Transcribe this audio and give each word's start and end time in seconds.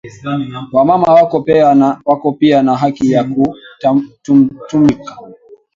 Wa 0.75 0.83
mama 0.89 1.07
weko 2.07 2.31
piya 2.39 2.61
na 2.65 2.73
haki 2.81 3.05
ya 3.13 3.21
ku 3.31 3.43
tumIka 4.69 5.13